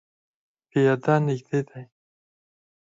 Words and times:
پیاده 0.69 1.15
نږدې 1.25 1.59
دی 1.67 1.83